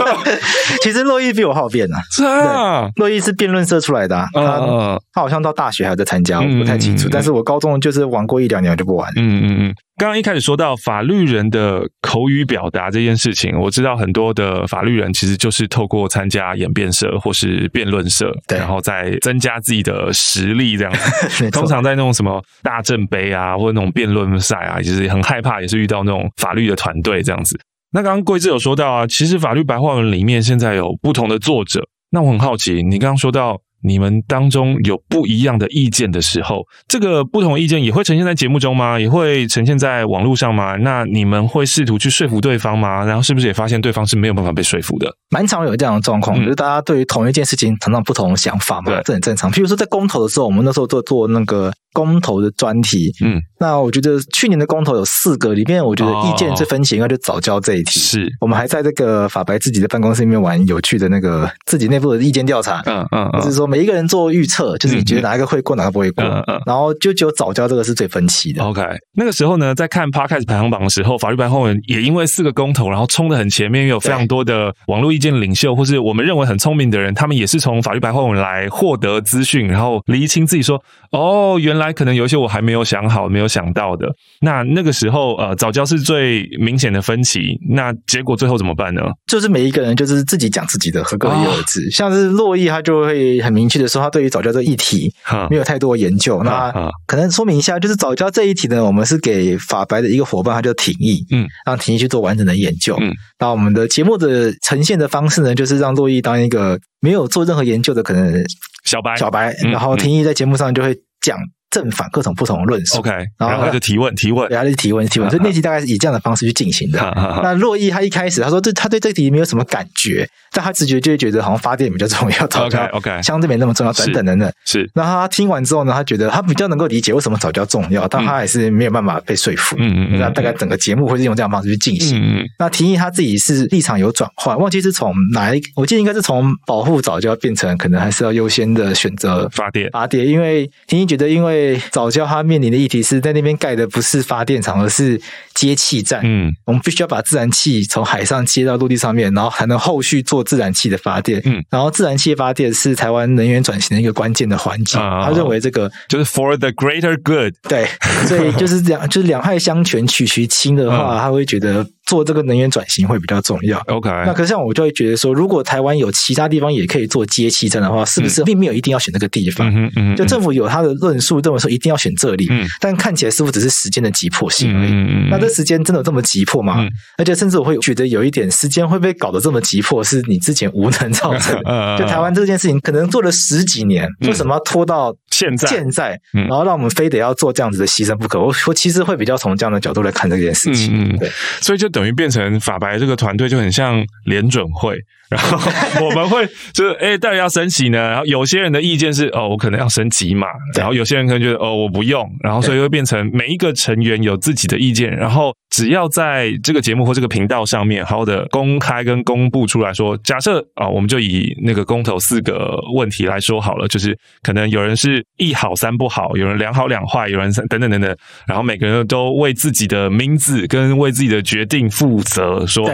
[0.82, 1.98] 其实洛伊比我好辩啊。
[2.10, 2.88] 是啊。
[2.96, 7.08] 洛伊是辩论社出来的，他他好像到大学还在参加，我不太清楚。
[7.10, 9.10] 但是我高中就是玩过一两年就不玩。
[9.16, 9.74] 嗯嗯嗯。
[9.98, 21.48] 刚刚一开始说到法律人的口语表达这件事情，我知道很多的法律人其实就是透过参加演辩社或是辩论社，对，然后再增加自己的实力这样子。
[21.50, 27.58] 通常在那种什么大正杯啊，或者那种辩论赛啊，就是很害怕，也是遇到那种法律的团队这样子。
[27.92, 33.60] 那刚刚贵志有说到啊，其实法律白话文里面现在有不同的作者，那我很好奇，你刚刚说到。
[33.82, 38.98] 你们当中有不一样的意见的时候，这个不同意见也会呈现在节目中吗？
[38.98, 40.74] 也会呈现在网络上吗？
[40.76, 43.04] 那你们会试图去说服对方吗？
[43.04, 45.14] 然后是不是也发现对方是没有办法被说服的？
[45.30, 49.52] 蛮常有这样的状况，嗯、就是大家对于同一件事情常常不同的想法嘛，这很正常。
[49.52, 51.70] 譬如说在公投的时候，我们那时候做做那个。
[51.96, 57.98] 公投的专题，嗯，那我觉得去年的公投有四个，里面我觉得意见最分歧应该就早教这一题。
[57.98, 58.30] 是。
[58.38, 68.62] 我们还在这个法白自己的办公室里面玩有趣的那个自己内部的意见调查，嗯嗯，就是说每一个人做预测，就是你觉得哪一个会过，哪个不会过，嗯嗯，然后就只有早教这个是最分歧的。
[68.62, 68.82] OK，
[69.14, 80.82] 那个时候呢，在看 Podcast 排行榜的时候，法律白话文也因为四个公投，然后冲的很前面，因为有非常多的网络意见领袖，或是我们认为很聪明的人，他们也是从法律白话文来获得资讯，然后厘清自己说，
[81.12, 84.06] 哦，原来可能有一些我还没有想好、没有想到的，
[84.40, 87.58] 那那个时候，呃，早教是最明显的分歧。
[87.70, 89.02] 那结果最后怎么办呢？
[89.26, 91.80] 就是每一个人就是自己讲自己的，合各一而止。
[91.80, 95.12] 哦、像是洛毅，他就会很明确的说，他对于早教这个议题
[95.50, 96.38] 没有太多研究。
[96.38, 102.96] 嗯、那可能说明一下，就是早教这一题呢，我们是给法白的一个伙伴，他叫廷义，嗯，让廷义去做完整的研究。
[103.00, 108.44] 嗯，那我们的节目的呈现的方式呢，就是让洛毅当一个没有做任何研究的可能
[108.84, 111.38] 小白，小白，然后廷义在节目上就会讲。
[111.70, 116.98] 正反各种不同的论述，OK，然后他就提问提问，然后就提问提问，所以那题大概是以这样的方式去进行的。
[117.42, 124.50] 那洛伊他一开始他说对他对这题没有什么感觉，但他直觉就会觉得好像发电比较重要，， OK OK 相对没那么重要等等等等。
[124.64, 129.76] 是，那他听完之后呢，他觉得他比较能够理解为什么早教重要，但他还是没有办法被说服。
[129.78, 132.18] 嗯嗯，那大概整个节目会是用这样方式去进行。
[132.20, 139.90] 嗯，那提议他自己是立场有转换，忘记是从哪一，我记得应该是从保护早教变成可能还是要优先的选择发电。
[139.90, 141.55] 发电，因为提议觉得因为
[141.90, 142.46] 藻礁他。
[142.46, 145.20] 面临的议题是在那边盖的不是发电厂，而是
[145.52, 146.20] 接气站。
[146.22, 151.42] 嗯，我们必须要把自然气从海上接到陆地上面，然后才能后续做自然气的发电。
[151.44, 154.96] 嗯，然后自然气发电是台湾能源转型的一个关键的环节。
[154.96, 157.52] 他认为这个就是 for the greater good。
[157.68, 157.88] 对，
[158.28, 163.78] 所以就是两 就是两害相权取其轻的话，他会觉得做这个能源转型会比较重要。
[163.88, 169.68] OK，那可是像我就会觉得说，如果台湾有其他地方也可以做接气站的话，是不是并没有一定要选这个地方？
[169.74, 174.90] 嗯嗯，就政府有他的论述，认为说一定要选这里，嗯，但看起来似乎只是时间的急迫性而已。
[174.90, 176.76] 嗯嗯，那这时间真的有这么急迫吗？
[176.78, 181.98] 嗯，而且甚至我会觉得有一点时间会被搞得这么急迫，是你之前无能造成的。
[181.98, 185.68] 就台湾这件事情可能做了十几年，为什么要拖到现在？
[185.68, 188.38] 现在，然后让我们非得要做这样子的牺牲不可？
[188.38, 190.92] 我我其实会比较从这样的角度来看这件事情。
[190.94, 195.02] 嗯，对，所以就等于变成法白这个团队就很像联准会。
[195.28, 195.58] 然后
[196.06, 197.98] 我们会就是哎，到底要升级呢？
[197.98, 222.88] 然后有些人的意见是哦，我可能要升级嘛，然后有些人可能觉得哦，我不用，然后所以会变成每一个成员有自己的意见，然后只要在这个节目或这个频道上面好好的公开跟公布出来说，假设啊，我们就以那个公投四个问题来说好了，就是可能有人是一好三不好，有人两好两坏，有人三等等等等，然后每个人都为自己的名字跟为自己的决定负责，说。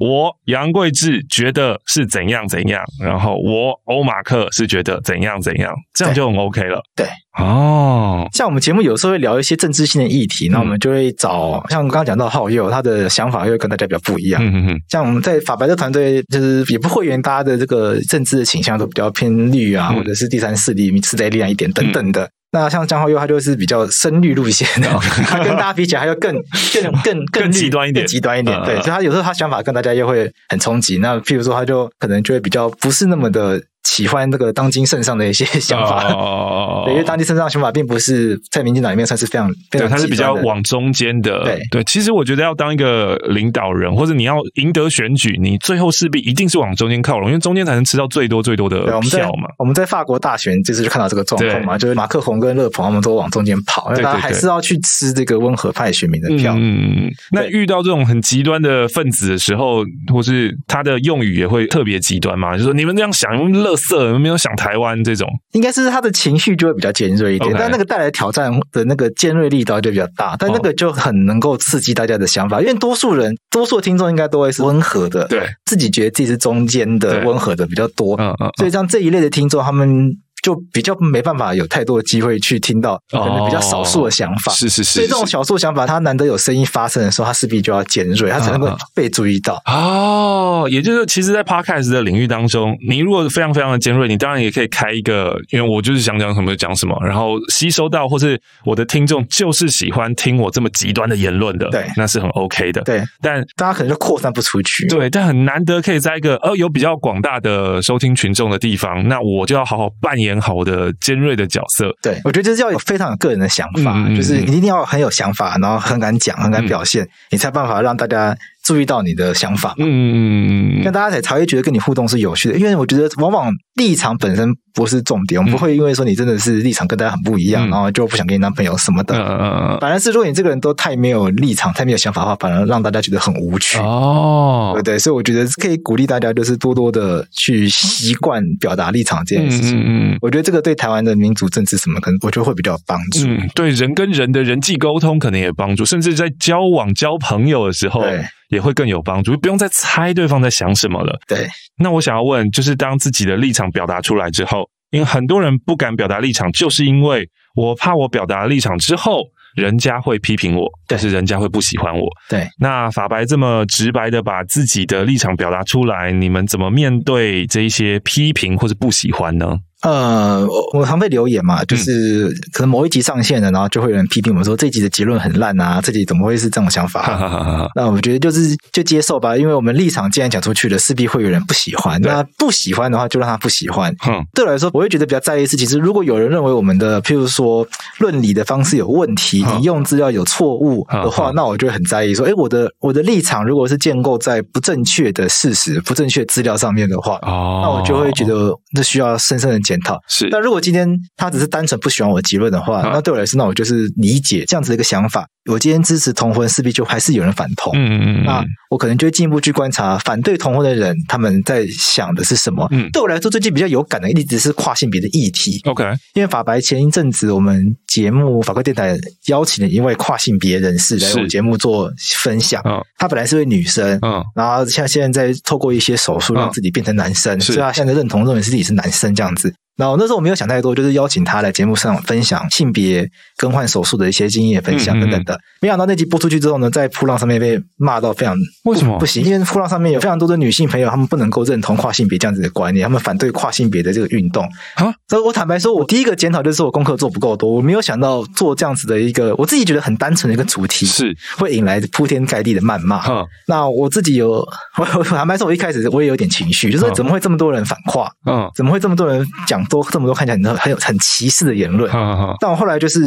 [0.00, 6.80] 我杨贵志觉得是怎样怎样，然后我欧马克是觉得怎样怎样，这样就很 OK 了。
[6.96, 7.06] 对，
[7.38, 14.42] 哦，像我们节目有时候会聊一些政治性的议题，那、嗯、我们就会找像刚刚讲到浩佑，他的想法又跟大家比较不一样。
[14.42, 22.30] 嗯嗯嗯，像我们在法白的团队，就是也不会员，大家的这个政治的倾向都比较偏绿啊，嗯、或者是第三势力、次在力量一点等等的。
[22.52, 24.88] 嗯那像江浩佑，他就是比较深绿路线的，
[25.26, 26.34] 他跟大家比起来，他就 更
[26.72, 28.60] 更更更极端一点，极端一点。
[28.64, 30.98] 对，所以他有时候他想法跟大家又会很冲击。
[30.98, 33.62] 那譬如说，他就可能就会比较不是那么的。
[33.84, 41.58] 喜欢这个当今圣上的一些想法，哦， 对，因为当今圣上的想法并不是在民进党里面算是非常，非常，对，他是比较往中间的，对。
[41.70, 41.84] 对。
[41.84, 49.48] 其实我觉得要当一个领导人，或者你要赢得选举，你最后势必一定是往中间靠拢，因为中间才能吃到最多最多的票嘛。
[49.58, 56.54] 我们在法国大选就是就看到这个状况嘛，就是马克宏跟勒庞他们都往中间跑，因为大家还是要去吃这个温和派选民的票。
[56.56, 63.30] 嗯，那遇到这种很极端的分子的时候，或是他的用语也会特别极端嘛，就是说你们这样想，
[63.70, 80.16] 乐色没有想台湾这种，应该是他的情绪就会比较尖锐一点.但那个带来挑战的那个尖锐力道就比较大，但那个就很能够刺激大家的想法，因为多数人、多数听众应该都会是温和的，对，自己觉得自己是中间的温和的比较多，嗯嗯，所以像这一类的听众，他们。
[80.42, 84.92] 就比较没办法有太多的机会去听到可能比较少数的想法，是是是。
[84.94, 89.60] 所以这种少数想法，它难得有声音发生的时候，它势必就要尖锐，它才能够被注意到。
[89.66, 102.82] 哦，也就是其实，在 Podcast 的领域当中，你如果非常非常的尖锐，你当然也可以开一个，因为我就是想讲什么就讲什么，然后吸收到，或是我的听众就是喜欢听我这么极端的言论的，对，那是很 OK 的。
[102.82, 104.86] 对，但大家可能就扩散不出去。
[104.88, 110.92] 对，但很难得可以在一个呃有比较广大的收听群众的地方，那我就要好好扮演好我的。
[111.00, 118.36] 尖锐的角色，对，我觉得就是要有非常有个人的想法，嗯、就是你一定要很有想法，然后很敢讲，很敢表现，嗯、你才办法让大家。
[118.62, 133.78] 注意到你的想法，嗯嗯嗯，那大家才才会觉得跟你互动是有趣的，因为我觉得往往立场本身不是重点，我们不会因为说你真的是立场跟大家很不一样，然后就不想跟你男朋友什么的，嗯嗯嗯，反而是如果你这个人都太没有立场、太没有想法的话，反而让大家觉得很无趣。
[133.78, 148.22] 哦，对对，所以我觉得可以鼓励大家，就是多多的去习惯表达立场这件事情，嗯嗯，我觉得这个对台湾的民主政治什么，可能我觉得会比较有帮助，嗯，对人跟人的人际沟通可能也有帮助，甚至在交往交朋友的时候，对。
[148.50, 151.16] 也会更有帮助，不用再猜对方在想什么了。
[151.28, 151.46] 对，
[151.78, 159.22] 那我想要问，就是当自己的立场表达出来之后，因为很多人不敢表达立场，就是因为我怕我表达立场之后，
[159.56, 162.08] 人家会批评我，但是人家会不喜欢我。
[162.28, 169.58] 对，那法白这么直白的把自己的立场表达出来，你们怎么面对这一些批评或者不喜欢呢？
[169.82, 177.70] 呃，我常被留言嘛，就是可能某一集上线了，然后就会有人批评我们说这集的结论很烂啊，这集怎么会是这种想法？
[177.74, 181.98] 那我觉得就是就接受吧，因为我们立场既然讲出去了，势必会有人不喜欢。
[182.02, 183.90] 那不喜欢的话，就让他不喜欢。
[184.06, 187.66] 嗯，对我来说，我会觉得比较在意的是，其实如果有人认为我们的譬如说
[188.00, 199.69] 论理的方式有问题，引用资料有错误的话，那我就会很在意说，哎，我的我的立场如果是建构在不正确的事实、不正确资料上面的话，哦，那我就会觉得这需要深深的。
[199.70, 199.98] 检讨。
[200.08, 205.26] 是，那如果今天他只是单纯不喜欢我的结论的话，那对我来说，那我就是理解这样子的一个想法。
[205.50, 207.72] 我今天支持同婚，势必就还是有人反同。
[207.74, 208.24] 嗯嗯嗯。
[208.24, 212.66] 那我可能就会进一步去观察反对同婚的人，他们在想的是什么。
[212.70, 215.60] 嗯，对我来说，最近比较有感的一直是跨性别的议题。
[215.64, 215.84] OK，
[216.14, 222.62] 因为法白前一阵子我们节目法国电台邀请了一位跨性别人士来我节目做分享。
[222.64, 229.52] 嗯，他本来是位女生，嗯，然后像现在在透过一些手术让自己变成男生，所以他现在认同认为自己是男生这样子。
[229.80, 235.32] 然后那时候我没有想太多，就是邀请他来节目上分享性别更换手术的一些经验分享等等的。
[235.34, 239.24] 嗯嗯，没想到那集播出去之后呢，在扑浪上面被骂到非常为什么不行？
[239.24, 244.92] 因为扑浪上面有非常多的女性朋友，她们不能够认同跨性别这样子的观念，她们反对跨性别的这个运动啊。
[245.08, 253.06] 所以我坦白说，我第一个检讨就是我功课做不够多，我没有想到做这样子的一个我自己觉得很单纯的一个主题，是会引来铺天盖地的谩骂。
[253.08, 254.46] 嗯、那我自己有，
[254.76, 258.10] 我坦白说，我一开始我也有点情绪，就是怎么会这么多人反跨？
[258.26, 261.90] 嗯，怎么会这么多人讲多这么多看起来很很有很歧视的言论？
[261.92, 262.36] 嗯嗯。
[262.40, 263.00] 但我后来就是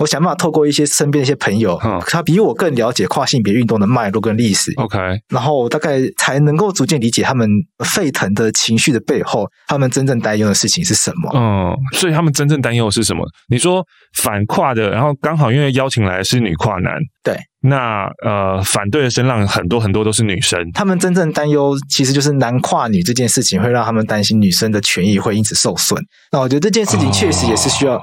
[0.00, 4.72] 我想办法透过一些身边的一些朋友，嗯，他比我更了解跨性别运动的脉络跟历史。
[4.78, 4.98] OK，
[5.28, 7.48] 然后大概才能够逐渐理解他们
[7.84, 11.30] 沸腾的情绪的背后，他们真正担忧的事情是什么？
[11.34, 13.22] 嗯，所以他们真正担忧的是什么？
[13.48, 13.86] 你说
[14.16, 17.36] 反跨的，然后刚好因为邀请来的是女跨男，对。
[17.68, 26.02] 那呃，反对的声浪很多很多都是女生，他们真正担忧其实就是男跨女这件事情会让他们担心女生的权益会因此受损。
[26.32, 28.00] 那我觉得这件事情确实也是需要。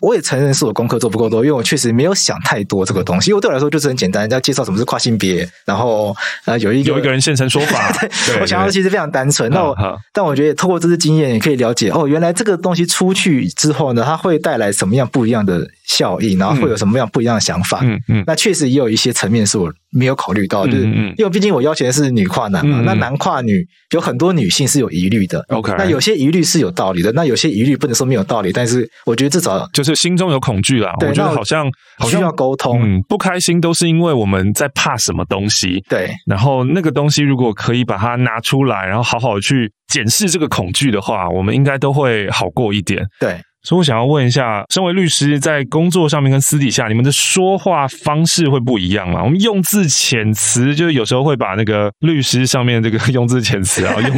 [0.00, 3.30] 哦我也承认是我功课做不够多，因为我确实没有想太多这个东西。
[3.30, 7.92] 因为对我来说就是很简单，人家介绍什么是跨性别，然后呃有一个有一个人现身说法。
[8.26, 9.50] 对，我想要其实非常单纯。
[9.50, 9.76] 那我
[10.12, 17.80] 但我觉得透过这次经验，也可以了解哦，原来这个东西出去之后呢，它会带来什么样不一样的效应，然后会有什么样不一样的想法。
[17.82, 18.24] 嗯嗯。
[18.26, 20.84] 那确实也有一些层面是我没有考虑到，就是
[21.18, 25.44] 因为毕竟我邀请的是女跨男嘛，那男跨女有很多女性是有疑虑的。
[25.48, 29.98] OK，那有些疑虑是有道理的，那有些疑虑不能说没有道理，但是我觉得至少就是。
[29.98, 31.66] 心中有恐惧啦，我觉得好像
[31.98, 43.40] 好像需要沟通，嗯，不开心都是因为我们在怕什么东西，对，然后那个东西如果可以把它拿出来，然后好好去检视这个恐惧的话，我们应该都会好过一点，对。
[43.68, 49.22] 所以我想要问一下，身为律师，在工作上面跟私底下，你们的说话方式会不一样吗？
[49.22, 54.16] 我们用字遣词，就是有时候会把那个律师上面这个 用字遣词啊，用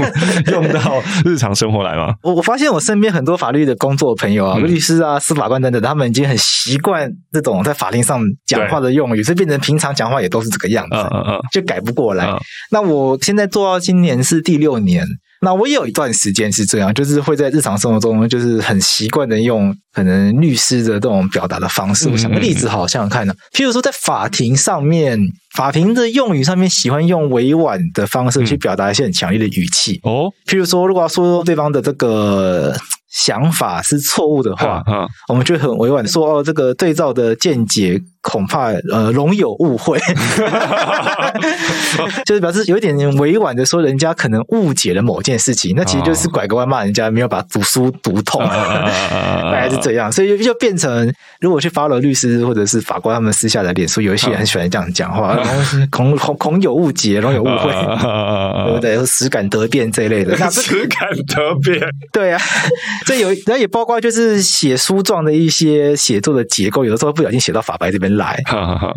[0.52, 2.14] 用到日常生活来吗？
[2.22, 12.24] 我我发现我身边很多法律的工作朋友啊，嗯、律师啊、司法官等等，他们已经很习惯这种在法庭上讲话的用语，所以变成平常讲话也都是这个样子，嗯嗯嗯，就改不过来。
[12.24, 12.38] 嗯、
[12.70, 15.04] 那我现在做到今年是第六年。
[15.40, 22.08] 那我也有一段时间是这样，就是会在日常生活中，就是很习惯的用可能律师的这种表达的方式。
[22.10, 25.18] 我想个例子，好像看呢，譬如说在法庭上面，
[25.56, 29.98] 法庭的用语上面喜欢用委婉的方式去表达一些很强烈的语气。
[30.02, 32.76] 哦，譬如说，如果要说对方的这个
[33.10, 34.82] 想法是错误的话，
[35.28, 37.98] 我们就很委婉的说，哦，这个对照的见解。
[38.22, 39.98] 恐怕呃，容有误会，
[42.26, 51.10] 就是表示有一点委婉的说，人家可能误解了某件事情，那其实就是拐个弯骂人家没有把读书读通， 大概是这样，所以就变成
[51.40, 55.34] 如果去 follow 律师或者是法官他们私下的脸书，有一些人很喜欢这样讲话，
[55.90, 59.06] 恐恐恐有误解，容有误会，对不对？
[59.06, 61.80] 实感得变这一类的，实感得变，
[62.12, 62.40] 对啊，
[63.06, 68.09] 这有，然后也包括就是写书状的一些写作的结构，有的时候不小心写到法白这边。
[68.16, 68.40] 来，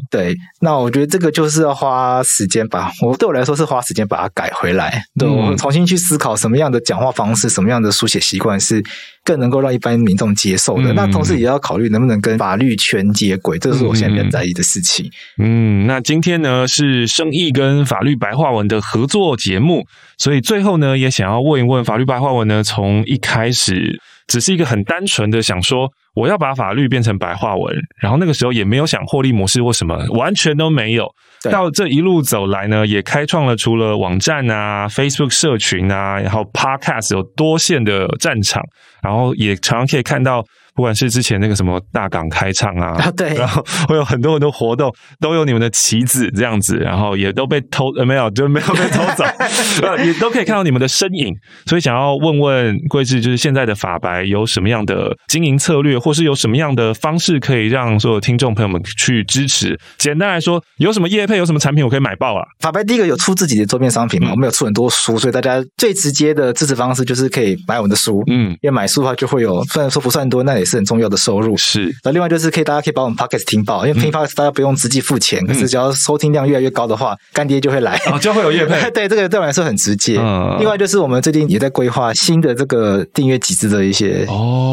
[0.09, 8.83] 对，那我觉得这个就是要花时间把，我对我来说是花时间把它改回来，对，我重新去思考什么样的讲话方式，什么样的书写习惯是
[9.23, 10.93] 更能够让一般民众接受的。
[10.93, 15.09] 那同时也要考虑能不能跟法律圈接轨，这是我现在比较在意的事情。
[15.37, 19.85] 嗯，那今天呢是生意跟法律白话文的合作节目，
[20.17, 25.91] 所以最后呢也想要问一问法律白话文呢，从一开始只是一个很单纯的想说。
[26.15, 31.07] 我要把法律变成白话文，然后那个时候也没有想获利模式或什么，完全都没有。
[31.51, 38.63] 到这一路走来呢，也开创了除了网站啊、Facebook 社群啊，然后 Podcast 有多线的战场，
[39.01, 40.45] 然后也常常可以看到。
[40.75, 49.23] 不管是之前那个什么大港开唱啊，啊对，然后会有很多很多活动，都有你们的旗子这样子，然后也都被偷呃没有，就没有被偷走，
[50.03, 51.33] 也都可以看到你们的身影。
[51.65, 59.77] 所以想要问问贵智，就是现在的法白有什么样的经营策略，或是有什么样的方式可以让所有听众朋友们去支持？
[59.97, 62.43] 简单来说，有什么业配，有什么产品我可以买爆啊？
[62.59, 64.29] 法白第一个有出自己的周边商品嘛？
[64.29, 68.23] 嗯、我们有出很多书，所以大家最直接的支持方式就是可以买我们的书。
[68.27, 71.55] 嗯，因为买书的话就会有，虽然说不算多，那也是很重要的收入。
[71.57, 78.89] 是，那另外就是可以，大家可以把我们 Podcast 听爆，因为听 Podcast 大家不用直接付钱，嗯、可是只要收听量越来越高的话，干爹就会来，哦、就会有乐配。
[78.91, 80.17] 对，这个对我来说很直接。
[80.19, 84.25] 嗯、另外就是我们最近也在规划新的这个订阅机制的一些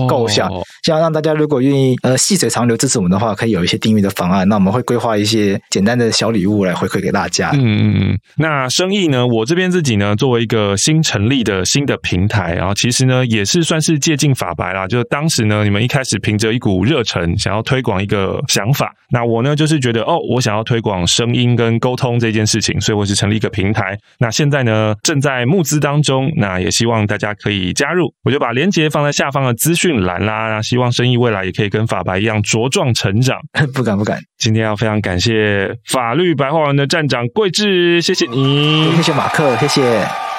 [0.08, 4.48] 构想，哦、希望让大家如果愿意呃细水长流支持我们的话，可以有一些订阅的方案。
[4.48, 7.50] 那我们会规划一些简单的小礼物来回馈给大家。
[7.54, 8.18] 嗯嗯嗯。
[8.36, 9.26] 那生意呢？
[9.26, 15.79] 我这边自己呢，作为一个新成立的新的平台，然后其实呢也是算是借镜法白啦，就是当时呢你们。
[15.80, 18.94] 们一开始凭着一股热忱，想要推广一个想法。
[19.10, 23.98] 那我呢，就是觉得哦，我想要推广声音跟沟通这件事情，所以我是成立一个平台。
[24.18, 28.12] 那现在呢，正在募资当中，那也希望大家可以加入。
[28.22, 30.50] 我就把链接放在下方的资讯栏啦。
[30.50, 33.38] 那希望生意未来也可以跟法白一样茁壮成长。
[33.74, 34.20] 不敢不敢。
[34.36, 40.29] 今天要非常感谢法律白话文的站长桂智，谢谢你，谢谢马克，谢谢。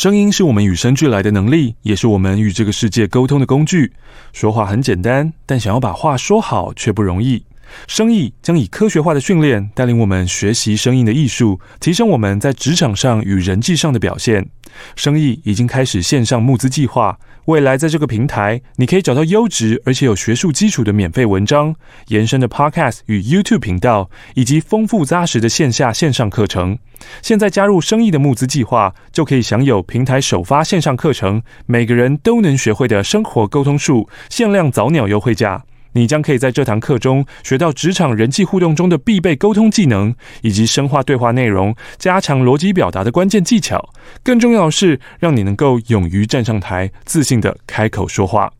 [0.00, 3.92] 声音是我们与生俱来的能力，也是我们与这个世界沟通的工具。
[4.32, 7.44] 说话很简单，但想要把话说好却不容易。
[7.86, 14.48] 声意将以科学化的训练带领我们学习声音的艺术，提升我们在职场上与人际上的表现。
[14.96, 17.18] 声意已经开始线上募资计划，
[17.50, 21.74] 未来在这个平台，你可以找到优质而且有学术基础的免费文章、
[22.06, 26.78] 延伸的 Podcast 与 YouTube 频道，以及丰富扎实的线下线上课程。
[27.20, 35.64] 现在加入生意的募资计划，就可以享有平台首发线上课程，每个人都能学会的生活沟通术，限量早鸟优惠价。
[35.92, 43.92] 你将可以在这堂课中学到职场人际互动中的必备沟通技能，以及深化对话内容、加强逻辑表达的关键技巧。
[44.22, 48.52] 更重要的是，让你能够勇于站上台，自信地开口说话。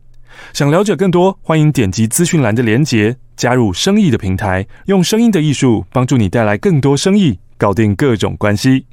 [0.53, 8.85] 想了解更多，欢迎点击资讯栏的连结，加入生意的平台，用声音的艺术帮助你带来更多生意，搞定各种关系。